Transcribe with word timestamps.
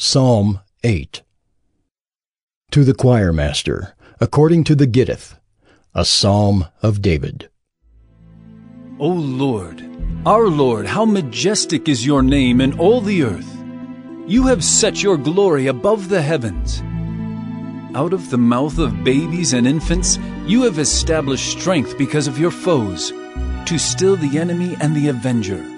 Psalm 0.00 0.60
8 0.84 1.22
To 2.70 2.84
the 2.84 2.94
choir 2.94 3.32
master, 3.32 3.96
according 4.20 4.62
to 4.62 4.76
the 4.76 4.86
Gittith, 4.86 5.36
a 5.92 6.04
psalm 6.04 6.66
of 6.84 7.02
David. 7.02 7.50
O 9.00 9.08
Lord, 9.08 9.82
our 10.24 10.46
Lord, 10.46 10.86
how 10.86 11.04
majestic 11.04 11.88
is 11.88 12.06
your 12.06 12.22
name 12.22 12.60
in 12.60 12.78
all 12.78 13.00
the 13.00 13.24
earth. 13.24 13.52
You 14.28 14.46
have 14.46 14.62
set 14.62 15.02
your 15.02 15.16
glory 15.16 15.66
above 15.66 16.08
the 16.08 16.22
heavens. 16.22 16.80
Out 17.96 18.12
of 18.12 18.30
the 18.30 18.38
mouth 18.38 18.78
of 18.78 19.02
babies 19.02 19.52
and 19.52 19.66
infants, 19.66 20.16
you 20.46 20.62
have 20.62 20.78
established 20.78 21.50
strength 21.58 21.98
because 21.98 22.28
of 22.28 22.38
your 22.38 22.52
foes, 22.52 23.10
to 23.66 23.76
still 23.80 24.14
the 24.14 24.38
enemy 24.38 24.76
and 24.80 24.94
the 24.94 25.08
avenger. 25.08 25.77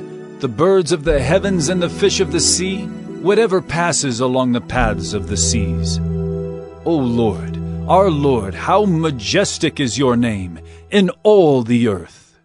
the 0.41 0.47
birds 0.47 0.91
of 0.91 1.03
the 1.03 1.21
heavens 1.21 1.69
and 1.69 1.83
the 1.83 1.89
fish 1.89 2.19
of 2.19 2.31
the 2.31 2.39
sea, 2.39 2.85
whatever 3.21 3.61
passes 3.61 4.19
along 4.19 4.51
the 4.51 4.59
paths 4.59 5.13
of 5.13 5.27
the 5.27 5.37
seas. 5.37 5.99
O 6.83 6.95
Lord, 6.95 7.61
our 7.87 8.09
Lord, 8.09 8.55
how 8.55 8.85
majestic 8.85 9.79
is 9.79 9.99
your 9.99 10.17
name 10.17 10.59
in 10.89 11.11
all 11.21 11.61
the 11.61 11.87
earth. 11.87 12.39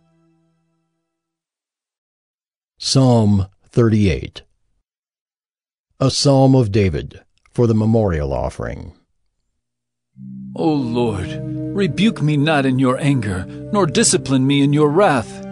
Psalm 2.77 3.47
38 3.71 4.43
A 5.99 6.11
psalm 6.11 6.55
of 6.55 6.71
David 6.71 7.23
for 7.51 7.67
the 7.67 7.75
memorial 7.75 8.35
offering. 8.35 8.93
O 10.55 10.71
Lord, 10.71 11.41
rebuke 11.75 12.21
me 12.21 12.37
not 12.37 12.67
in 12.67 12.79
your 12.79 12.99
anger, 12.99 13.47
nor 13.73 13.87
discipline 13.87 14.47
me 14.47 14.61
in 14.61 14.75
your 14.75 14.91
wrath 14.91 15.46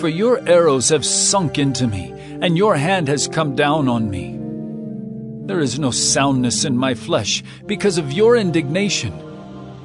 for 0.00 0.08
your 0.08 0.40
arrows 0.48 0.88
have 0.88 1.04
sunk 1.04 1.58
into 1.58 1.86
me, 1.86 2.10
and 2.40 2.56
your 2.56 2.74
hand 2.74 3.06
has 3.06 3.28
come 3.28 3.54
down 3.54 3.86
on 3.86 4.08
me. 4.08 4.38
There 5.46 5.60
is 5.60 5.78
no 5.78 5.90
soundness 5.90 6.64
in 6.64 6.74
my 6.74 6.94
flesh 6.94 7.44
because 7.66 7.98
of 7.98 8.10
your 8.10 8.34
indignation. 8.38 9.12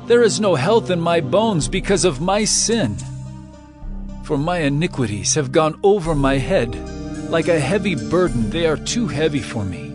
There 0.08 0.24
is 0.24 0.40
no 0.40 0.56
health 0.56 0.90
in 0.90 1.02
my 1.02 1.20
bones 1.20 1.68
because 1.68 2.06
of 2.06 2.22
my 2.22 2.46
sin. 2.46 2.96
For 4.24 4.38
my 4.38 4.60
iniquities 4.60 5.34
have 5.34 5.52
gone 5.52 5.78
over 5.84 6.16
my 6.16 6.38
head. 6.38 6.74
Like 7.30 7.50
a 7.50 7.60
heavy 7.60 7.96
burden, 7.96 8.50
they 8.50 8.68
are 8.68 8.78
too 8.78 9.10
heavy 9.10 9.42
for 9.42 9.66
me. 9.66 9.92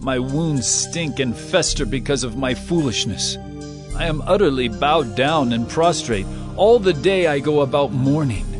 My 0.00 0.18
wounds 0.18 0.66
stink 0.66 1.20
and 1.20 1.36
fester 1.36 1.84
because 1.84 2.24
of 2.24 2.38
my 2.38 2.54
foolishness. 2.54 3.36
I 3.94 4.06
am 4.06 4.22
utterly 4.22 4.68
bowed 4.68 5.14
down 5.14 5.52
and 5.52 5.68
prostrate. 5.68 6.26
All 6.56 6.78
the 6.78 6.94
day 6.94 7.26
I 7.26 7.40
go 7.40 7.60
about 7.60 7.92
mourning 7.92 8.51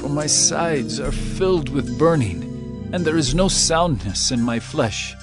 for 0.00 0.08
my 0.08 0.26
sides 0.26 0.98
are 0.98 1.12
filled 1.12 1.68
with 1.68 1.98
burning, 1.98 2.88
and 2.90 3.04
there 3.04 3.18
is 3.18 3.34
no 3.34 3.48
soundness 3.48 4.30
in 4.30 4.40
my 4.40 4.58
flesh. 4.58 5.14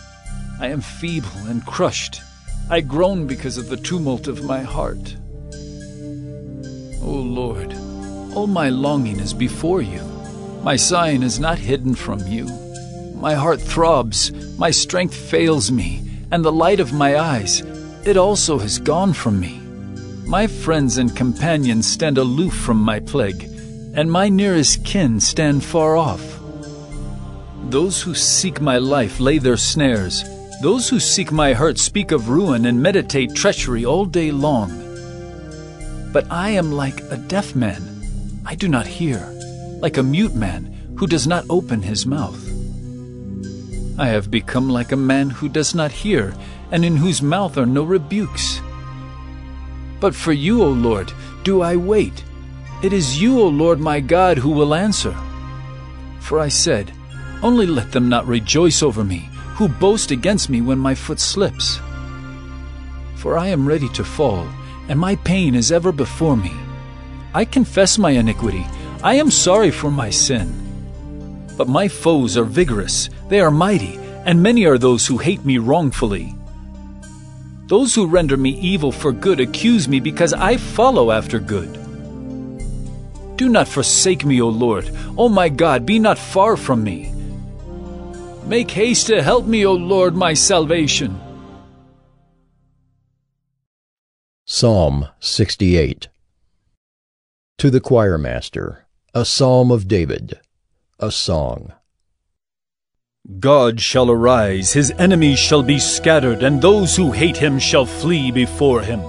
I 0.60 0.68
am 0.68 0.82
feeble 0.82 1.48
and 1.48 1.66
crushed. 1.66 2.22
I 2.70 2.82
groan 2.82 3.26
because 3.26 3.58
of 3.58 3.70
the 3.70 3.78
tumult 3.78 4.28
of 4.28 4.44
my 4.44 4.62
heart. 4.62 5.16
O 7.02 7.10
Lord, 7.10 7.74
all 8.36 8.46
my 8.46 8.70
longing 8.70 9.20
is 9.20 9.34
before 9.34 9.82
you. 9.82 10.04
My 10.62 10.76
sighing 10.76 11.24
is 11.24 11.40
not 11.40 11.58
hidden 11.58 11.96
from 11.96 12.20
you. 12.28 12.46
My 13.16 13.34
heart 13.34 13.60
throbs, 13.60 14.32
my 14.60 14.70
strength 14.70 15.16
fails 15.16 15.72
me, 15.72 16.04
and 16.30 16.46
the 16.46 16.52
light 16.52 16.80
of 16.80 16.94
my 16.94 17.18
eyes, 17.18 17.62
it 18.06 18.16
also 18.16 18.60
has 18.60 18.78
gone 18.78 19.14
from 19.14 19.40
me. 19.40 19.60
My 20.28 20.46
friends 20.46 21.00
and 21.00 21.16
companions 21.16 21.88
stand 21.88 22.20
aloof 22.20 22.54
from 22.54 22.78
my 22.78 23.00
plague 23.00 23.57
and 23.98 24.12
my 24.12 24.30
nearest 24.30 24.86
kin 24.86 25.20
stand 25.20 25.64
far 25.64 25.98
off. 25.98 26.40
Those 27.64 28.00
who 28.00 28.14
seek 28.14 28.62
my 28.62 28.78
life 28.78 29.20
lay 29.20 29.40
their 29.40 29.58
snares. 29.58 30.24
Those 30.62 30.88
who 30.88 31.00
seek 31.00 31.32
my 31.32 31.54
hurt 31.54 31.80
speak 31.80 32.12
of 32.12 32.30
ruin 32.30 32.68
and 32.68 32.82
meditate 32.82 33.34
treachery 33.34 33.86
all 33.86 34.06
day 34.06 34.32
long. 34.32 34.70
But 36.14 36.32
I 36.32 36.52
am 36.52 36.72
like 36.72 37.02
a 37.12 37.18
deaf 37.18 37.56
man. 37.56 37.82
I 38.46 38.54
do 38.54 38.68
not 38.68 38.86
hear, 38.86 39.18
like 39.82 39.98
a 39.98 40.04
mute 40.04 40.36
man 40.36 40.96
who 40.98 41.08
does 41.08 41.26
not 41.26 41.46
open 41.50 41.82
his 41.82 42.06
mouth. 42.06 42.40
I 44.00 44.10
have 44.10 44.30
become 44.30 44.70
like 44.70 44.92
a 44.92 44.96
man 44.96 45.32
who 45.32 45.50
does 45.50 45.74
not 45.74 45.92
hear, 45.92 46.36
and 46.72 46.86
in 46.86 46.98
whose 46.98 47.24
mouth 47.24 47.58
are 47.58 47.66
no 47.66 47.84
rebukes. 47.84 48.62
But 50.00 50.14
for 50.14 50.34
you, 50.34 50.62
O 50.62 50.70
Lord, 50.70 51.12
do 51.44 51.62
I 51.62 51.76
wait 51.76 52.24
it 52.84 52.94
is 52.94 53.20
you, 53.20 53.40
O 53.40 53.48
Lord 53.48 53.80
my 53.80 54.00
God, 54.00 54.38
who 54.38 54.52
will 54.52 54.76
answer. 54.76 55.16
For 56.20 56.40
I 56.40 56.50
said, 56.50 56.92
Only 57.42 57.66
let 57.66 57.92
them 57.92 58.08
not 58.08 58.28
rejoice 58.28 58.84
over 58.84 59.04
me, 59.04 59.30
who 59.56 59.68
boast 59.68 60.12
against 60.12 60.50
me 60.50 60.62
when 60.62 60.78
my 60.78 60.94
foot 60.94 61.20
slips. 61.20 61.80
For 63.16 63.38
I 63.38 63.48
am 63.48 63.68
ready 63.68 63.90
to 63.90 64.04
fall, 64.04 64.48
and 64.90 65.00
my 65.00 65.16
pain 65.16 65.56
is 65.56 65.72
ever 65.72 65.92
before 65.92 66.38
me. 66.38 66.54
I 67.34 67.46
confess 67.46 67.98
my 67.98 68.12
iniquity. 68.12 68.66
I 69.04 69.16
am 69.16 69.32
sorry 69.32 69.72
for 69.72 69.90
my 69.90 70.10
sin. 70.12 70.54
But 71.58 71.68
my 71.68 71.88
foes 71.88 72.38
are 72.38 72.44
vigorous, 72.44 73.10
they 73.30 73.40
are 73.40 73.50
mighty, 73.50 73.98
and 74.26 74.44
many 74.44 74.66
are 74.66 74.78
those 74.78 75.08
who 75.08 75.18
hate 75.18 75.44
me 75.46 75.58
wrongfully. 75.58 76.36
Those 77.66 77.96
who 77.96 78.06
render 78.06 78.38
me 78.38 78.52
evil 78.52 78.92
for 78.92 79.12
good 79.12 79.40
accuse 79.40 79.88
me 79.88 80.00
because 80.00 80.34
I 80.34 80.58
follow 80.58 81.12
after 81.12 81.40
good. 81.40 81.87
Do 83.38 83.50
not 83.50 83.68
forsake 83.68 84.26
me, 84.26 84.42
O 84.42 84.50
Lord. 84.50 84.90
O 85.18 85.30
my 85.30 85.48
God, 85.48 85.86
be 85.86 86.00
not 86.00 86.18
far 86.18 86.58
from 86.58 86.84
me. 86.84 87.14
Make 88.46 88.72
haste 88.72 89.08
to 89.08 89.22
help 89.22 89.46
me, 89.46 89.66
O 89.66 89.74
Lord, 89.74 90.16
my 90.16 90.34
salvation. 90.34 91.22
Psalm 94.46 95.08
68 95.20 96.08
To 97.60 97.70
the 97.70 97.82
choir 97.82 98.18
master, 98.18 98.88
a 99.14 99.24
psalm 99.24 99.72
of 99.72 99.88
David, 99.88 100.40
a 101.00 101.12
song. 101.12 101.74
God 103.40 103.82
shall 103.82 104.10
arise, 104.10 104.72
his 104.74 104.92
enemies 104.92 105.38
shall 105.38 105.62
be 105.62 105.78
scattered, 105.78 106.42
and 106.42 106.62
those 106.62 106.96
who 106.96 107.12
hate 107.12 107.38
him 107.38 107.60
shall 107.60 107.86
flee 107.86 108.32
before 108.32 108.82
him. 108.82 109.02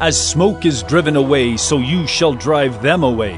As 0.00 0.16
smoke 0.16 0.64
is 0.64 0.84
driven 0.84 1.16
away, 1.16 1.56
so 1.56 1.78
you 1.78 2.06
shall 2.06 2.32
drive 2.32 2.80
them 2.82 3.02
away. 3.02 3.36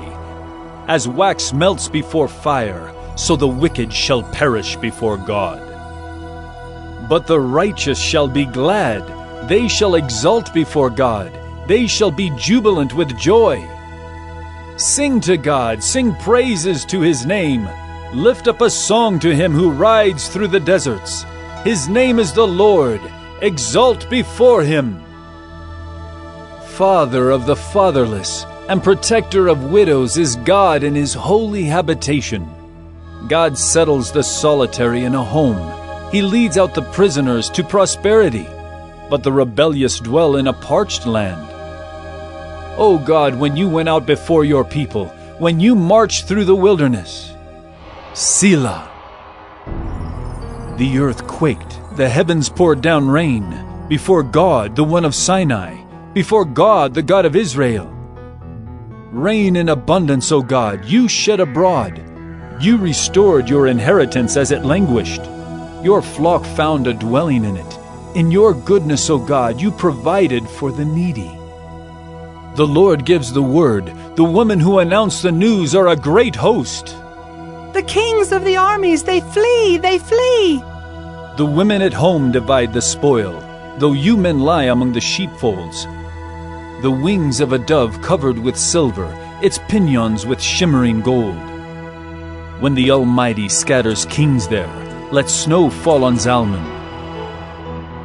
As 0.89 1.09
wax 1.09 1.55
melts 1.55 1.89
before 1.89 2.29
fire, 2.29 2.93
so 3.17 3.35
the 3.35 3.49
wicked 3.49 3.91
shall 3.91 4.23
perish 4.25 4.77
before 4.77 5.17
God. 5.17 5.59
But 7.09 7.27
the 7.27 7.41
righteous 7.41 7.99
shall 7.99 8.29
be 8.29 8.45
glad, 8.45 9.01
they 9.49 9.69
shall 9.69 9.95
exult 9.95 10.53
before 10.53 10.91
God, 10.91 11.33
they 11.67 11.87
shall 11.87 12.11
be 12.11 12.31
jubilant 12.37 12.93
with 12.93 13.19
joy. 13.19 13.67
Sing 14.77 15.19
to 15.23 15.39
God, 15.39 15.83
sing 15.83 16.15
praises 16.17 16.85
to 16.87 17.01
his 17.01 17.25
name. 17.25 17.67
Lift 18.13 18.49
up 18.49 18.61
a 18.61 18.69
song 18.69 19.19
to 19.21 19.35
him 19.35 19.53
who 19.53 19.71
rides 19.71 20.29
through 20.29 20.49
the 20.49 20.61
deserts. 20.61 21.25
His 21.65 21.89
name 21.89 22.19
is 22.19 22.35
the 22.35 22.47
Lord. 22.47 23.01
Exult 23.41 24.11
before 24.11 24.63
him. 24.63 25.03
Father 26.81 27.29
of 27.29 27.45
the 27.45 27.57
fatherless 27.57 28.47
and 28.71 28.83
protector 28.83 29.49
of 29.49 29.71
widows 29.71 30.17
is 30.17 30.37
God 30.37 30.83
in 30.83 30.95
his 30.95 31.13
holy 31.13 31.65
habitation. 31.65 32.49
God 33.29 33.59
settles 33.59 34.11
the 34.11 34.23
solitary 34.23 35.05
in 35.05 35.15
a 35.15 35.23
home. 35.23 35.61
He 36.11 36.23
leads 36.23 36.57
out 36.57 36.75
the 36.75 36.91
prisoners 36.91 37.51
to 37.51 37.63
prosperity, 37.63 38.47
but 39.11 39.23
the 39.23 39.31
rebellious 39.31 40.01
dwell 40.01 40.37
in 40.37 40.47
a 40.47 40.55
parched 40.55 41.07
land. 41.07 41.47
O 42.79 42.97
God, 42.97 43.39
when 43.39 43.59
you 43.59 43.69
went 43.69 43.91
out 43.91 44.07
before 44.07 44.47
your 44.47 44.65
people, 44.65 45.09
when 45.39 45.61
you 45.61 45.75
marched 45.75 46.29
through 46.29 46.47
the 46.47 46.57
wilderness, 46.57 47.35
Selah. 48.15 48.91
The 50.79 50.99
earth 50.99 51.27
quaked, 51.27 51.79
the 51.99 52.09
heavens 52.09 52.49
poured 52.49 52.81
down 52.81 53.07
rain, 53.07 53.45
before 53.87 54.23
God, 54.23 54.77
the 54.77 54.85
one 54.85 55.05
of 55.05 55.15
Sinai 55.15 55.90
before 56.13 56.45
God, 56.45 56.93
the 56.93 57.03
God 57.03 57.25
of 57.25 57.37
Israel. 57.37 57.87
Rain 59.13 59.57
in 59.57 59.69
abundance, 59.69 60.33
O 60.33 60.43
God, 60.43 60.85
you 60.85 61.09
shed 61.09 61.41
abroad. 61.41 62.03
You 62.61 62.77
restored 62.77 63.49
your 63.49 63.69
inheritance 63.69 64.37
as 64.37 64.51
it 64.51 64.65
languished. 64.65 65.23
Your 65.83 66.03
flock 66.03 66.45
found 66.45 66.87
a 66.87 66.95
dwelling 66.95 67.45
in 67.45 67.57
it. 67.57 67.79
In 68.17 68.31
your 68.31 68.55
goodness, 68.55 69.09
O 69.09 69.19
God, 69.19 69.61
you 69.61 69.71
provided 69.71 70.49
for 70.49 70.73
the 70.73 70.85
needy. 70.85 71.31
The 72.57 72.67
Lord 72.67 73.07
gives 73.07 73.33
the 73.33 73.43
word. 73.43 73.87
The 74.17 74.25
women 74.25 74.59
who 74.59 74.81
announce 74.81 75.23
the 75.23 75.33
news 75.33 75.75
are 75.77 75.89
a 75.89 75.97
great 75.97 76.35
host. 76.35 76.87
The 77.73 77.85
kings 77.87 78.33
of 78.33 78.45
the 78.45 78.57
armies, 78.57 79.05
they 79.05 79.21
flee, 79.21 79.77
they 79.77 79.99
flee. 79.99 80.59
The 81.37 81.47
women 81.47 81.81
at 81.83 81.93
home 81.93 82.33
divide 82.33 82.73
the 82.73 82.83
spoil, 82.83 83.41
though 83.79 83.93
you 83.93 84.17
men 84.17 84.41
lie 84.41 84.65
among 84.65 84.93
the 84.93 85.01
sheepfolds. 85.01 85.87
The 86.83 86.91
wings 86.91 87.41
of 87.41 87.53
a 87.53 87.59
dove 87.59 88.01
covered 88.01 88.39
with 88.39 88.57
silver, 88.57 89.15
its 89.43 89.59
pinions 89.69 90.25
with 90.25 90.41
shimmering 90.41 91.03
gold. 91.03 91.37
When 92.61 92.75
the 92.75 92.91
Almighty 92.91 93.51
scatters 93.51 94.07
kings 94.07 94.49
there, 94.49 94.73
let 95.13 95.29
snow 95.29 95.69
fall 95.69 96.05
on 96.05 96.17
Zalmon. 96.17 96.65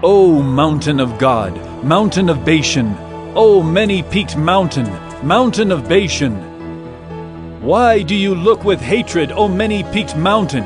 O 0.04 0.44
mountain 0.44 1.00
of 1.00 1.18
God, 1.18 1.56
mountain 1.86 2.28
of 2.28 2.44
Bashan, 2.44 2.98
O 3.34 3.64
many 3.64 4.04
peaked 4.04 4.36
mountain, 4.36 4.92
mountain 5.26 5.72
of 5.72 5.88
Bashan! 5.88 6.36
Why 7.62 8.02
do 8.02 8.14
you 8.14 8.36
look 8.36 8.66
with 8.66 8.82
hatred, 8.82 9.32
O 9.32 9.48
many 9.48 9.86
peaked 9.86 10.18
mountain, 10.18 10.66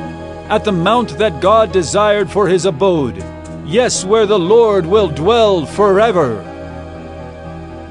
at 0.50 0.64
the 0.64 0.72
mount 0.72 1.16
that 1.18 1.40
God 1.40 1.70
desired 1.70 2.28
for 2.28 2.48
his 2.48 2.64
abode? 2.64 3.24
Yes, 3.64 4.04
where 4.04 4.26
the 4.26 4.36
Lord 4.36 4.84
will 4.84 5.08
dwell 5.08 5.64
forever. 5.64 6.49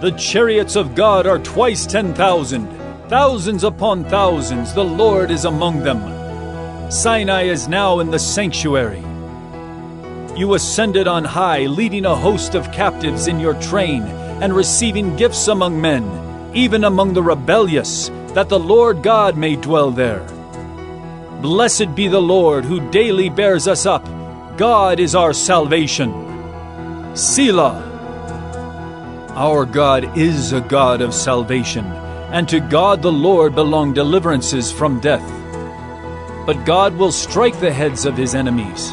The 0.01 0.11
chariots 0.11 0.77
of 0.77 0.95
God 0.95 1.27
are 1.27 1.39
twice 1.39 1.85
ten 1.85 2.13
thousand, 2.13 2.69
thousands 3.09 3.65
upon 3.65 4.05
thousands, 4.05 4.73
the 4.73 4.83
Lord 4.83 5.29
is 5.29 5.43
among 5.43 5.83
them. 5.83 5.99
Sinai 6.89 7.43
is 7.43 7.67
now 7.67 7.99
in 7.99 8.09
the 8.09 8.17
sanctuary. 8.17 9.03
You 10.37 10.53
ascended 10.53 11.05
on 11.05 11.25
high, 11.25 11.65
leading 11.65 12.05
a 12.05 12.15
host 12.15 12.55
of 12.55 12.71
captives 12.71 13.27
in 13.27 13.41
your 13.41 13.55
train 13.55 14.03
and 14.41 14.55
receiving 14.55 15.17
gifts 15.17 15.49
among 15.49 15.81
men, 15.81 16.51
even 16.55 16.85
among 16.85 17.13
the 17.13 17.21
rebellious, 17.21 18.07
that 18.35 18.47
the 18.47 18.57
Lord 18.57 19.03
God 19.03 19.35
may 19.35 19.57
dwell 19.57 19.91
there. 19.91 20.25
Blessed 21.41 21.93
be 21.93 22.07
the 22.07 22.21
Lord 22.21 22.63
who 22.63 22.89
daily 22.89 23.27
bears 23.27 23.67
us 23.67 23.85
up. 23.85 24.05
God 24.55 25.01
is 25.01 25.13
our 25.13 25.33
salvation. 25.33 26.13
Selah. 27.17 27.88
Our 29.39 29.65
God 29.65 30.17
is 30.17 30.51
a 30.51 30.59
God 30.59 30.99
of 30.99 31.13
salvation, 31.13 31.85
and 31.85 32.45
to 32.49 32.59
God 32.59 33.01
the 33.01 33.09
Lord 33.09 33.55
belong 33.55 33.93
deliverances 33.93 34.69
from 34.69 34.99
death. 34.99 35.25
But 36.45 36.65
God 36.65 36.97
will 36.97 37.13
strike 37.13 37.57
the 37.61 37.71
heads 37.71 38.03
of 38.03 38.17
his 38.17 38.35
enemies, 38.35 38.91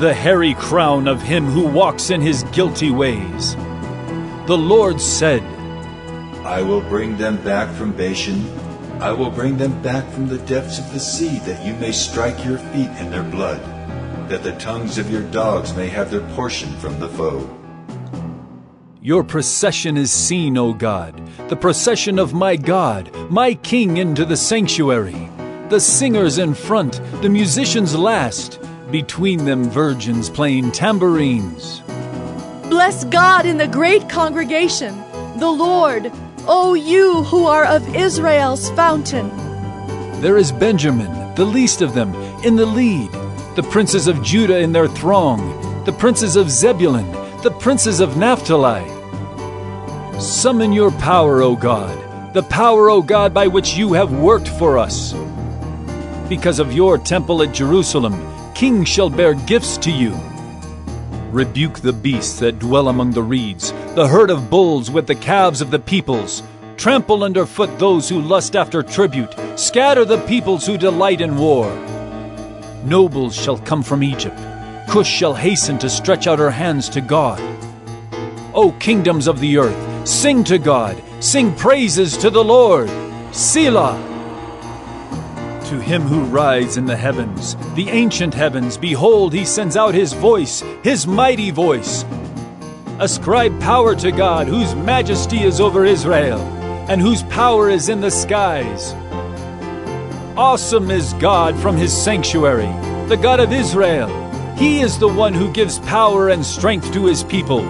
the 0.00 0.12
hairy 0.12 0.54
crown 0.54 1.06
of 1.06 1.22
him 1.22 1.44
who 1.44 1.68
walks 1.68 2.10
in 2.10 2.20
his 2.20 2.42
guilty 2.50 2.90
ways. 2.90 3.54
The 4.48 4.58
Lord 4.58 5.00
said, 5.00 5.44
I 6.44 6.60
will 6.60 6.82
bring 6.82 7.16
them 7.16 7.36
back 7.44 7.72
from 7.72 7.92
Bashan. 7.92 8.44
I 9.00 9.12
will 9.12 9.30
bring 9.30 9.56
them 9.58 9.80
back 9.80 10.10
from 10.10 10.26
the 10.26 10.38
depths 10.38 10.80
of 10.80 10.92
the 10.92 10.98
sea, 10.98 11.38
that 11.46 11.64
you 11.64 11.72
may 11.74 11.92
strike 11.92 12.44
your 12.44 12.58
feet 12.58 12.90
in 12.98 13.12
their 13.12 13.22
blood, 13.22 13.60
that 14.28 14.42
the 14.42 14.58
tongues 14.58 14.98
of 14.98 15.08
your 15.08 15.22
dogs 15.30 15.72
may 15.76 15.86
have 15.86 16.10
their 16.10 16.28
portion 16.34 16.72
from 16.78 16.98
the 16.98 17.10
foe. 17.10 17.48
Your 19.06 19.22
procession 19.22 19.98
is 19.98 20.10
seen, 20.10 20.56
O 20.56 20.72
God, 20.72 21.20
the 21.50 21.56
procession 21.56 22.18
of 22.18 22.32
my 22.32 22.56
God, 22.56 23.14
my 23.30 23.52
King 23.52 23.98
into 23.98 24.24
the 24.24 24.34
sanctuary. 24.34 25.28
The 25.68 25.78
singers 25.78 26.38
in 26.38 26.54
front, 26.54 27.02
the 27.20 27.28
musicians 27.28 27.94
last, 27.94 28.58
between 28.90 29.44
them 29.44 29.64
virgins 29.64 30.30
playing 30.30 30.72
tambourines. 30.72 31.82
Bless 32.70 33.04
God 33.04 33.44
in 33.44 33.58
the 33.58 33.68
great 33.68 34.08
congregation, 34.08 34.98
the 35.38 35.50
Lord, 35.50 36.10
O 36.46 36.72
you 36.72 37.24
who 37.24 37.44
are 37.44 37.66
of 37.66 37.94
Israel's 37.94 38.70
fountain. 38.70 39.28
There 40.22 40.38
is 40.38 40.50
Benjamin, 40.50 41.34
the 41.34 41.44
least 41.44 41.82
of 41.82 41.92
them, 41.92 42.14
in 42.42 42.56
the 42.56 42.64
lead, 42.64 43.12
the 43.54 43.68
princes 43.70 44.08
of 44.08 44.22
Judah 44.22 44.60
in 44.60 44.72
their 44.72 44.88
throng, 44.88 45.84
the 45.84 45.92
princes 45.92 46.36
of 46.36 46.48
Zebulun, 46.50 47.23
the 47.44 47.50
princes 47.50 48.00
of 48.00 48.16
Naphtali. 48.16 48.88
Summon 50.18 50.72
your 50.72 50.90
power, 50.92 51.42
O 51.42 51.54
God, 51.54 52.32
the 52.32 52.42
power, 52.44 52.88
O 52.88 53.02
God, 53.02 53.34
by 53.34 53.48
which 53.48 53.76
you 53.76 53.92
have 53.92 54.18
worked 54.18 54.48
for 54.48 54.78
us. 54.78 55.12
Because 56.26 56.58
of 56.58 56.72
your 56.72 56.96
temple 56.96 57.42
at 57.42 57.52
Jerusalem, 57.52 58.14
kings 58.54 58.88
shall 58.88 59.10
bear 59.10 59.34
gifts 59.34 59.76
to 59.76 59.90
you. 59.90 60.18
Rebuke 61.32 61.80
the 61.80 61.92
beasts 61.92 62.38
that 62.38 62.60
dwell 62.60 62.88
among 62.88 63.10
the 63.10 63.22
reeds, 63.22 63.72
the 63.94 64.08
herd 64.08 64.30
of 64.30 64.48
bulls 64.48 64.90
with 64.90 65.06
the 65.06 65.14
calves 65.14 65.60
of 65.60 65.70
the 65.70 65.78
peoples. 65.78 66.42
Trample 66.78 67.22
underfoot 67.22 67.78
those 67.78 68.08
who 68.08 68.22
lust 68.22 68.56
after 68.56 68.82
tribute. 68.82 69.34
Scatter 69.56 70.06
the 70.06 70.24
peoples 70.26 70.64
who 70.64 70.78
delight 70.78 71.20
in 71.20 71.36
war. 71.36 71.70
Nobles 72.84 73.36
shall 73.36 73.58
come 73.58 73.82
from 73.82 74.02
Egypt. 74.02 74.40
Cush 74.94 75.10
shall 75.10 75.34
hasten 75.34 75.76
to 75.78 75.90
stretch 75.90 76.28
out 76.28 76.38
her 76.38 76.52
hands 76.52 76.88
to 76.90 77.00
God. 77.00 77.40
O 78.54 78.70
kingdoms 78.78 79.26
of 79.26 79.40
the 79.40 79.58
earth, 79.58 80.08
sing 80.08 80.44
to 80.44 80.56
God, 80.56 81.02
sing 81.18 81.52
praises 81.56 82.16
to 82.18 82.30
the 82.30 82.44
Lord. 82.44 82.88
Selah! 83.32 83.98
To 85.64 85.80
him 85.80 86.02
who 86.02 86.22
rides 86.26 86.76
in 86.76 86.86
the 86.86 86.96
heavens, 86.96 87.56
the 87.74 87.88
ancient 87.88 88.34
heavens, 88.34 88.76
behold, 88.76 89.32
he 89.32 89.44
sends 89.44 89.76
out 89.76 89.94
his 89.94 90.12
voice, 90.12 90.62
his 90.84 91.08
mighty 91.08 91.50
voice. 91.50 92.04
Ascribe 93.00 93.60
power 93.60 93.96
to 93.96 94.12
God, 94.12 94.46
whose 94.46 94.76
majesty 94.76 95.42
is 95.42 95.60
over 95.60 95.84
Israel, 95.84 96.38
and 96.88 97.00
whose 97.00 97.24
power 97.24 97.68
is 97.68 97.88
in 97.88 98.00
the 98.00 98.12
skies. 98.12 98.92
Awesome 100.36 100.92
is 100.92 101.14
God 101.14 101.58
from 101.58 101.76
his 101.76 101.92
sanctuary, 101.92 102.72
the 103.08 103.18
God 103.20 103.40
of 103.40 103.52
Israel. 103.52 104.23
He 104.56 104.80
is 104.80 104.98
the 104.98 105.08
one 105.08 105.34
who 105.34 105.52
gives 105.52 105.80
power 105.80 106.28
and 106.28 106.46
strength 106.46 106.92
to 106.92 107.06
his 107.06 107.24
people. 107.24 107.62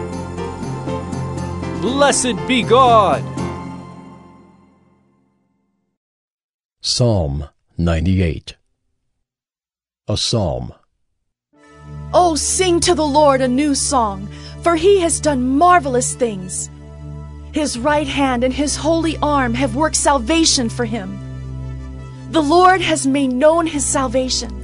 Blessed 1.80 2.36
be 2.46 2.62
God! 2.62 3.22
Psalm 6.82 7.48
98 7.78 8.56
A 10.08 10.16
Psalm 10.16 10.74
Oh, 12.12 12.34
sing 12.36 12.78
to 12.80 12.94
the 12.94 13.06
Lord 13.06 13.40
a 13.40 13.48
new 13.48 13.74
song, 13.74 14.28
for 14.62 14.76
he 14.76 15.00
has 15.00 15.18
done 15.18 15.56
marvelous 15.58 16.14
things. 16.14 16.70
His 17.52 17.78
right 17.78 18.06
hand 18.06 18.44
and 18.44 18.52
his 18.52 18.76
holy 18.76 19.16
arm 19.22 19.54
have 19.54 19.74
worked 19.74 19.96
salvation 19.96 20.68
for 20.68 20.84
him. 20.84 21.18
The 22.30 22.42
Lord 22.42 22.80
has 22.80 23.06
made 23.06 23.32
known 23.32 23.66
his 23.66 23.86
salvation. 23.86 24.63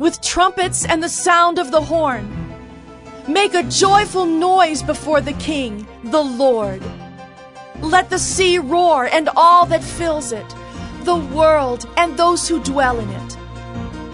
with 0.00 0.22
trumpets 0.22 0.86
and 0.86 1.02
the 1.02 1.08
sound 1.10 1.58
of 1.58 1.70
the 1.70 1.82
horn. 1.82 2.26
Make 3.28 3.52
a 3.52 3.62
joyful 3.62 4.24
noise 4.24 4.82
before 4.82 5.20
the 5.20 5.34
King, 5.34 5.86
the 6.04 6.24
Lord. 6.24 6.82
Let 7.82 8.08
the 8.08 8.18
sea 8.18 8.58
roar 8.58 9.04
and 9.04 9.28
all 9.36 9.66
that 9.66 9.84
fills 9.84 10.32
it, 10.32 10.54
the 11.04 11.16
world 11.16 11.86
and 11.98 12.16
those 12.16 12.48
who 12.48 12.62
dwell 12.62 12.98
in 12.98 13.10
it. 13.10 13.36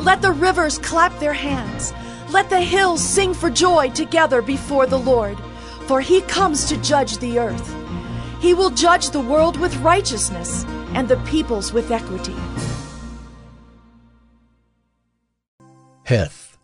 Let 0.00 0.22
the 0.22 0.32
rivers 0.32 0.78
clap 0.78 1.16
their 1.20 1.32
hands. 1.32 1.94
Let 2.30 2.50
the 2.50 2.60
hills 2.60 3.00
sing 3.00 3.32
for 3.32 3.48
joy 3.48 3.90
together 3.90 4.42
before 4.42 4.86
the 4.86 4.98
Lord, 4.98 5.38
for 5.86 6.00
he 6.00 6.20
comes 6.22 6.64
to 6.64 6.76
judge 6.78 7.18
the 7.18 7.38
earth. 7.38 7.74
He 8.40 8.54
will 8.54 8.70
judge 8.70 9.10
the 9.10 9.20
world 9.20 9.56
with 9.56 9.76
righteousness 9.76 10.64
and 10.94 11.06
the 11.06 11.16
peoples 11.18 11.72
with 11.72 11.92
equity. 11.92 12.34
Heth 16.06 16.56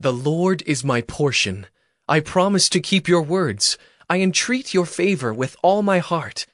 The 0.00 0.12
Lord 0.12 0.64
is 0.66 0.82
my 0.82 1.02
portion. 1.02 1.68
I 2.08 2.18
promise 2.18 2.68
to 2.70 2.80
keep 2.80 3.06
your 3.06 3.22
words. 3.22 3.78
I 4.10 4.20
entreat 4.20 4.74
your 4.74 4.86
favor 4.86 5.32
with 5.32 5.54
all 5.62 5.84
my 5.84 6.00
heart. 6.00 6.46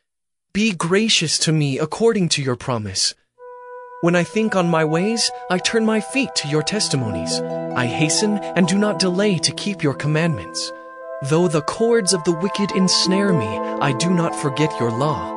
Be 0.52 0.75
gracious 0.75 1.38
to 1.38 1.50
me 1.50 1.78
according 1.78 2.28
to 2.31 2.43
your 2.43 2.55
promise. 2.55 3.14
When 4.02 4.14
I 4.14 4.25
think 4.25 4.57
on 4.57 4.69
my 4.69 4.85
ways, 4.85 5.31
I 5.49 5.57
turn 5.57 5.87
my 5.87 6.02
feet 6.02 6.35
to 6.35 6.49
your 6.49 6.62
testimonies. 6.62 7.40
I 7.40 7.87
hasten 7.87 8.37
and 8.37 8.69
do 8.69 8.76
not 8.76 8.99
delay 8.99 9.38
to 9.38 9.55
keep 9.55 9.83
your 9.83 9.95
commandments. 9.95 10.71
Though 11.31 11.49
the 11.49 11.62
cords 11.62 12.12
of 12.12 12.23
the 12.25 12.38
wicked 12.43 12.73
ensnare 12.73 13.33
me, 13.33 13.49
I 13.81 13.93
do 13.93 14.11
not 14.11 14.37
forget 14.37 14.78
your 14.78 14.90
law. 14.90 15.35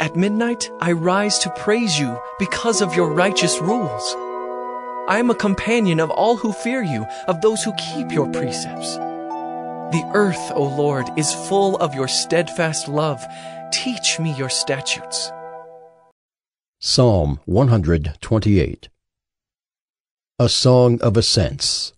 At 0.00 0.16
midnight, 0.16 0.68
I 0.80 0.90
rise 0.90 1.38
to 1.38 1.50
praise 1.50 2.00
you 2.00 2.18
because 2.40 2.82
of 2.82 2.96
your 2.96 3.12
righteous 3.12 3.60
rules. 3.60 4.16
I 5.08 5.18
am 5.18 5.30
a 5.30 5.34
companion 5.34 6.00
of 6.00 6.10
all 6.10 6.36
who 6.36 6.52
fear 6.52 6.82
you, 6.82 7.06
of 7.28 7.40
those 7.40 7.62
who 7.62 7.72
keep 7.76 8.12
your 8.12 8.30
precepts. 8.30 8.96
The 8.96 10.10
earth, 10.12 10.52
O 10.54 10.64
Lord, 10.64 11.08
is 11.16 11.32
full 11.32 11.78
of 11.78 11.94
your 11.94 12.08
steadfast 12.08 12.88
love. 12.88 13.24
Teach 13.72 14.20
me 14.20 14.34
your 14.34 14.50
statutes. 14.50 15.32
Psalm 16.78 17.40
128 17.46 18.90
A 20.38 20.48
Song 20.50 21.00
of 21.00 21.16
Ascents 21.16 21.94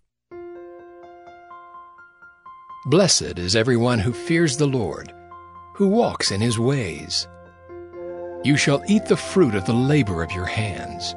Blessed 2.86 3.40
is 3.40 3.56
everyone 3.56 3.98
who 3.98 4.12
fears 4.12 4.56
the 4.56 4.68
Lord, 4.68 5.12
who 5.74 5.88
walks 5.88 6.30
in 6.30 6.40
his 6.40 6.60
ways. 6.60 7.26
You 8.44 8.56
shall 8.56 8.84
eat 8.86 9.06
the 9.06 9.16
fruit 9.16 9.56
of 9.56 9.66
the 9.66 9.72
labor 9.72 10.22
of 10.22 10.30
your 10.30 10.46
hands. 10.46 11.16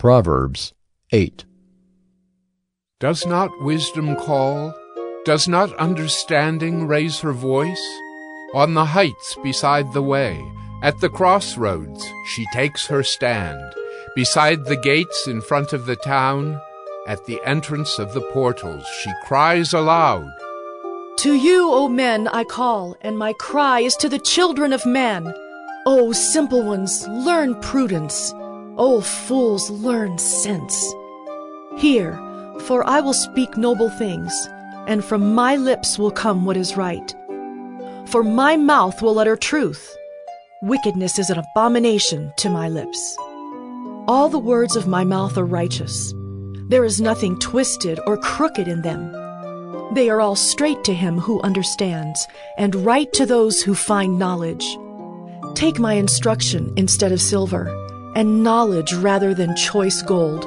Proverbs 0.00 0.72
8 1.12 1.44
Does 3.00 3.26
not 3.26 3.50
wisdom 3.60 4.16
call? 4.16 4.74
Does 5.26 5.46
not 5.46 5.76
understanding 5.76 6.86
raise 6.86 7.20
her 7.20 7.34
voice? 7.34 7.86
On 8.54 8.72
the 8.72 8.86
heights 8.86 9.36
beside 9.42 9.92
the 9.92 10.02
way, 10.02 10.42
at 10.82 10.98
the 11.00 11.10
crossroads, 11.10 12.02
she 12.28 12.46
takes 12.54 12.86
her 12.86 13.02
stand. 13.02 13.60
Beside 14.14 14.64
the 14.64 14.78
gates 14.78 15.26
in 15.26 15.42
front 15.42 15.74
of 15.74 15.84
the 15.84 15.96
town, 15.96 16.58
at 17.06 17.26
the 17.26 17.38
entrance 17.44 17.98
of 17.98 18.14
the 18.14 18.22
portals, 18.32 18.86
she 19.02 19.12
cries 19.26 19.74
aloud. 19.74 20.32
To 21.18 21.34
you, 21.34 21.70
O 21.70 21.90
men, 21.90 22.26
I 22.28 22.44
call, 22.44 22.96
and 23.02 23.18
my 23.18 23.34
cry 23.34 23.80
is 23.80 23.96
to 23.96 24.08
the 24.08 24.18
children 24.18 24.72
of 24.72 24.86
men. 24.86 25.30
O 25.84 26.12
simple 26.12 26.62
ones, 26.62 27.06
learn 27.08 27.54
prudence. 27.60 28.32
O 28.82 29.02
fools, 29.02 29.68
learn 29.68 30.16
sense. 30.16 30.94
Hear, 31.76 32.14
for 32.60 32.82
I 32.88 33.00
will 33.00 33.12
speak 33.12 33.58
noble 33.58 33.90
things, 33.90 34.32
and 34.86 35.04
from 35.04 35.34
my 35.34 35.56
lips 35.56 35.98
will 35.98 36.10
come 36.10 36.46
what 36.46 36.56
is 36.56 36.78
right. 36.78 37.14
For 38.06 38.24
my 38.24 38.56
mouth 38.56 39.02
will 39.02 39.18
utter 39.18 39.36
truth. 39.36 39.94
Wickedness 40.62 41.18
is 41.18 41.28
an 41.28 41.38
abomination 41.38 42.32
to 42.38 42.48
my 42.48 42.70
lips. 42.70 43.18
All 44.08 44.30
the 44.30 44.38
words 44.38 44.76
of 44.76 44.88
my 44.88 45.04
mouth 45.04 45.36
are 45.36 45.44
righteous. 45.44 46.14
There 46.70 46.86
is 46.86 47.02
nothing 47.02 47.38
twisted 47.38 48.00
or 48.06 48.16
crooked 48.16 48.66
in 48.66 48.80
them. 48.80 49.12
They 49.92 50.08
are 50.08 50.22
all 50.22 50.36
straight 50.36 50.84
to 50.84 50.94
him 50.94 51.18
who 51.18 51.42
understands, 51.42 52.26
and 52.56 52.74
right 52.76 53.12
to 53.12 53.26
those 53.26 53.60
who 53.60 53.74
find 53.74 54.18
knowledge. 54.18 54.66
Take 55.54 55.78
my 55.78 55.92
instruction 55.94 56.72
instead 56.78 57.12
of 57.12 57.20
silver, 57.20 57.76
and 58.14 58.42
knowledge 58.42 58.92
rather 58.94 59.34
than 59.34 59.56
choice 59.56 60.02
gold. 60.02 60.44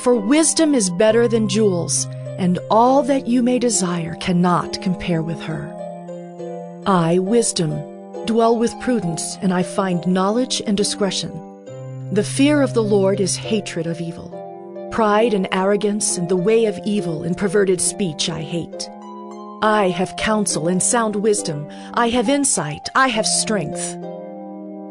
For 0.00 0.14
wisdom 0.14 0.74
is 0.74 0.90
better 0.90 1.26
than 1.28 1.48
jewels, 1.48 2.06
and 2.38 2.58
all 2.70 3.02
that 3.02 3.26
you 3.26 3.42
may 3.42 3.58
desire 3.58 4.14
cannot 4.16 4.80
compare 4.80 5.22
with 5.22 5.40
her. 5.42 5.74
I, 6.86 7.18
wisdom, 7.18 7.72
dwell 8.26 8.56
with 8.56 8.78
prudence, 8.80 9.36
and 9.42 9.52
I 9.52 9.62
find 9.62 10.06
knowledge 10.06 10.62
and 10.66 10.76
discretion. 10.76 11.32
The 12.12 12.24
fear 12.24 12.62
of 12.62 12.74
the 12.74 12.82
Lord 12.82 13.20
is 13.20 13.36
hatred 13.36 13.86
of 13.86 14.00
evil. 14.00 14.34
Pride 14.90 15.34
and 15.34 15.48
arrogance 15.52 16.16
and 16.16 16.28
the 16.28 16.36
way 16.36 16.64
of 16.64 16.78
evil 16.84 17.24
and 17.24 17.36
perverted 17.36 17.80
speech 17.80 18.30
I 18.30 18.40
hate. 18.40 18.88
I 19.60 19.88
have 19.88 20.16
counsel 20.16 20.68
and 20.68 20.82
sound 20.82 21.16
wisdom. 21.16 21.68
I 21.94 22.08
have 22.10 22.28
insight. 22.28 22.88
I 22.94 23.08
have 23.08 23.26
strength. 23.26 23.96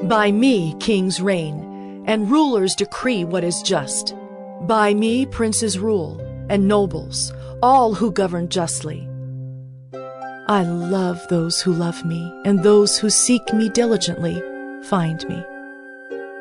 By 0.03 0.31
me 0.31 0.75
kings 0.79 1.21
reign, 1.21 1.76
and 2.07 2.31
rulers 2.31 2.73
decree 2.73 3.23
what 3.23 3.43
is 3.43 3.61
just. 3.61 4.15
By 4.61 4.93
me 4.93 5.25
princes 5.25 5.77
rule, 5.77 6.19
and 6.49 6.67
nobles, 6.67 7.33
all 7.61 7.93
who 7.93 8.11
govern 8.11 8.49
justly. 8.49 9.07
I 10.47 10.63
love 10.63 11.27
those 11.27 11.61
who 11.61 11.73
love 11.73 12.05
me, 12.05 12.33
and 12.45 12.63
those 12.63 12.97
who 12.97 13.09
seek 13.09 13.53
me 13.53 13.69
diligently 13.69 14.41
find 14.83 15.27
me. 15.27 15.43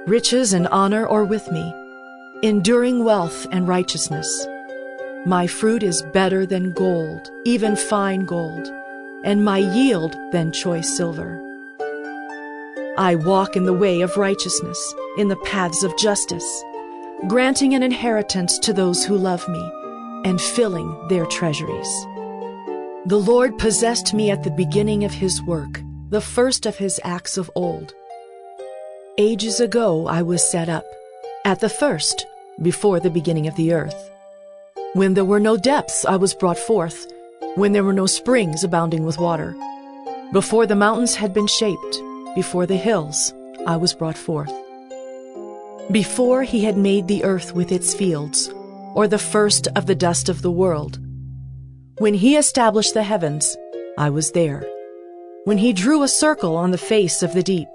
Riches 0.06 0.52
and 0.52 0.68
honor 0.68 1.08
are 1.08 1.24
with 1.24 1.50
me, 1.50 1.74
enduring 2.42 3.04
wealth 3.04 3.46
and 3.50 3.66
righteousness. 3.66 4.46
My 5.26 5.48
fruit 5.48 5.82
is 5.82 6.02
better 6.02 6.46
than 6.46 6.72
gold, 6.72 7.32
even 7.44 7.74
fine 7.74 8.24
gold, 8.24 8.72
and 9.24 9.44
my 9.44 9.58
yield 9.58 10.16
than 10.30 10.52
choice 10.52 10.96
silver. 10.96 11.42
I 12.98 13.14
walk 13.14 13.56
in 13.56 13.64
the 13.64 13.74
way 13.74 14.00
of 14.00 14.16
righteousness, 14.16 14.94
in 15.18 15.28
the 15.28 15.36
paths 15.36 15.82
of 15.82 15.96
justice, 15.98 16.64
granting 17.28 17.74
an 17.74 17.82
inheritance 17.82 18.58
to 18.60 18.72
those 18.72 19.04
who 19.04 19.18
love 19.18 19.46
me, 19.48 19.72
and 20.24 20.40
filling 20.40 21.08
their 21.08 21.26
treasuries. 21.26 21.88
The 23.04 23.22
Lord 23.22 23.58
possessed 23.58 24.14
me 24.14 24.30
at 24.30 24.44
the 24.44 24.50
beginning 24.50 25.04
of 25.04 25.12
his 25.12 25.42
work, 25.42 25.82
the 26.08 26.22
first 26.22 26.64
of 26.64 26.78
his 26.78 26.98
acts 27.04 27.36
of 27.36 27.50
old. 27.54 27.94
Ages 29.18 29.60
ago 29.60 30.06
I 30.06 30.22
was 30.22 30.50
set 30.50 30.70
up, 30.70 30.86
at 31.44 31.60
the 31.60 31.68
first, 31.68 32.26
before 32.62 32.98
the 32.98 33.10
beginning 33.10 33.46
of 33.46 33.56
the 33.56 33.74
earth. 33.74 34.10
When 34.94 35.12
there 35.12 35.24
were 35.24 35.40
no 35.40 35.58
depths, 35.58 36.06
I 36.06 36.16
was 36.16 36.34
brought 36.34 36.58
forth, 36.58 37.06
when 37.56 37.72
there 37.72 37.84
were 37.84 37.92
no 37.92 38.06
springs 38.06 38.64
abounding 38.64 39.04
with 39.04 39.18
water. 39.18 39.54
Before 40.32 40.66
the 40.66 40.74
mountains 40.74 41.14
had 41.14 41.34
been 41.34 41.46
shaped, 41.46 42.02
before 42.36 42.66
the 42.66 42.76
hills, 42.76 43.32
I 43.66 43.76
was 43.76 43.94
brought 43.94 44.18
forth. 44.18 44.52
Before 45.90 46.42
he 46.42 46.64
had 46.64 46.76
made 46.76 47.08
the 47.08 47.24
earth 47.24 47.54
with 47.54 47.72
its 47.72 47.94
fields, 47.94 48.52
or 48.94 49.08
the 49.08 49.18
first 49.18 49.68
of 49.74 49.86
the 49.86 49.94
dust 49.94 50.28
of 50.28 50.42
the 50.42 50.50
world. 50.50 50.98
When 51.96 52.12
he 52.12 52.36
established 52.36 52.92
the 52.92 53.02
heavens, 53.02 53.56
I 53.96 54.10
was 54.10 54.32
there. 54.32 54.68
When 55.44 55.56
he 55.56 55.72
drew 55.72 56.02
a 56.02 56.08
circle 56.08 56.56
on 56.56 56.72
the 56.72 56.86
face 56.92 57.22
of 57.22 57.32
the 57.32 57.42
deep, 57.42 57.68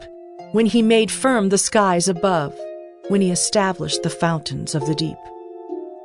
when 0.52 0.68
he 0.68 0.84
made 0.84 1.10
firm 1.10 1.50
the 1.50 1.58
skies 1.58 2.08
above, 2.08 2.54
when 3.08 3.22
he 3.22 3.32
established 3.32 4.04
the 4.04 4.12
fountains 4.12 4.76
of 4.76 4.86
the 4.86 4.96
deep, 4.96 5.18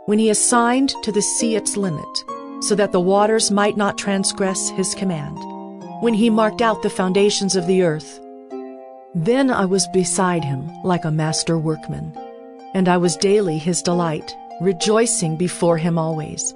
when 0.06 0.18
he 0.18 0.30
assigned 0.30 0.94
to 1.02 1.12
the 1.12 1.20
sea 1.20 1.56
its 1.56 1.76
limit, 1.76 2.24
so 2.62 2.74
that 2.74 2.92
the 2.92 3.00
waters 3.00 3.50
might 3.50 3.76
not 3.76 3.98
transgress 3.98 4.70
his 4.70 4.94
command, 4.94 5.36
when 6.00 6.14
he 6.14 6.30
marked 6.30 6.62
out 6.62 6.82
the 6.82 6.88
foundations 6.88 7.54
of 7.54 7.66
the 7.66 7.82
earth. 7.82 8.18
Then 9.18 9.50
I 9.50 9.64
was 9.64 9.88
beside 9.94 10.44
him 10.44 10.70
like 10.82 11.06
a 11.06 11.10
master 11.10 11.56
workman, 11.56 12.12
and 12.74 12.86
I 12.86 12.98
was 12.98 13.16
daily 13.16 13.56
his 13.56 13.80
delight, 13.80 14.36
rejoicing 14.60 15.38
before 15.38 15.78
him 15.78 15.96
always, 15.96 16.54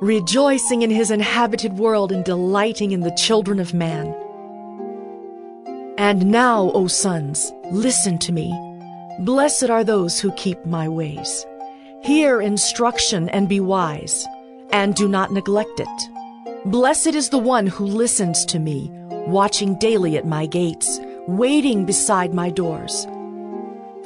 rejoicing 0.00 0.80
in 0.80 0.88
his 0.88 1.10
inhabited 1.10 1.74
world 1.74 2.10
and 2.10 2.24
delighting 2.24 2.92
in 2.92 3.00
the 3.00 3.10
children 3.10 3.60
of 3.60 3.74
man. 3.74 4.14
And 5.98 6.30
now, 6.30 6.70
O 6.72 6.86
sons, 6.86 7.52
listen 7.70 8.16
to 8.20 8.32
me. 8.32 8.58
Blessed 9.20 9.68
are 9.68 9.84
those 9.84 10.18
who 10.18 10.32
keep 10.32 10.64
my 10.64 10.88
ways. 10.88 11.44
Hear 12.02 12.40
instruction 12.40 13.28
and 13.28 13.50
be 13.50 13.60
wise, 13.60 14.26
and 14.70 14.94
do 14.94 15.08
not 15.08 15.30
neglect 15.30 15.78
it. 15.78 16.64
Blessed 16.64 17.08
is 17.08 17.28
the 17.28 17.36
one 17.36 17.66
who 17.66 17.84
listens 17.84 18.46
to 18.46 18.58
me, 18.58 18.90
watching 19.26 19.78
daily 19.78 20.16
at 20.16 20.26
my 20.26 20.46
gates, 20.46 20.98
waiting 21.28 21.84
beside 21.84 22.32
my 22.32 22.48
doors. 22.48 23.06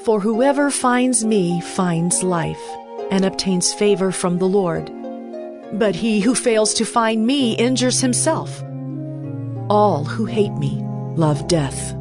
For 0.05 0.19
whoever 0.19 0.73
finds 0.73 1.25
me 1.25 1.61
finds 1.61 2.25
life, 2.25 2.61
and 3.13 3.25
obtains 3.25 3.73
favor 3.73 4.11
from 4.11 4.39
the 4.39 4.49
Lord. 4.49 4.91
But 5.73 5.95
he 5.95 6.21
who 6.21 6.35
fails 6.35 6.75
to 6.75 6.85
find 6.85 7.25
me 7.25 7.55
injures 7.55 8.01
himself. 8.01 8.63
All 9.71 10.05
who 10.05 10.25
hate 10.25 10.55
me 10.55 10.83
love 11.15 11.47
death. 11.47 11.95